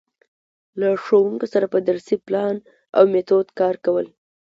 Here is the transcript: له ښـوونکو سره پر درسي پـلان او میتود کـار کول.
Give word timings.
له 0.79 0.87
ښـوونکو 1.03 1.45
سره 1.53 1.65
پر 1.73 1.81
درسي 1.89 2.15
پـلان 2.25 2.55
او 2.97 3.03
میتود 3.13 3.47
کـار 3.59 3.75
کول. 3.85 4.07